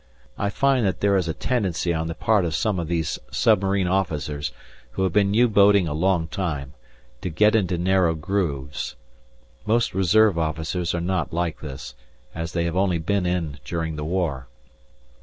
I 0.35 0.49
find 0.49 0.83
that 0.87 0.99
there 1.01 1.15
is 1.15 1.27
a 1.27 1.33
tendency 1.35 1.93
on 1.93 2.07
the 2.07 2.15
part 2.15 2.43
of 2.43 2.55
some 2.55 2.79
of 2.79 2.87
these 2.87 3.19
submarine 3.29 3.85
officers, 3.87 4.51
who 4.93 5.03
have 5.03 5.13
been 5.13 5.35
U 5.35 5.47
boating 5.47 5.87
a 5.87 5.93
long 5.93 6.27
time, 6.27 6.73
to 7.21 7.29
get 7.29 7.53
into 7.55 7.77
narrow 7.77 8.15
grooves. 8.15 8.95
Most 9.63 9.93
reserve 9.93 10.39
officers 10.39 10.95
are 10.95 11.01
not 11.01 11.31
like 11.31 11.59
this, 11.59 11.93
as 12.33 12.53
they 12.53 12.63
have 12.63 12.75
only 12.75 12.97
been 12.97 13.27
in 13.27 13.59
during 13.63 13.95
the 13.95 14.03
war. 14.03 14.47